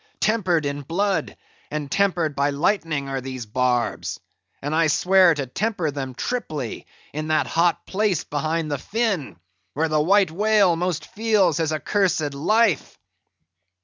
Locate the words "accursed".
11.71-12.33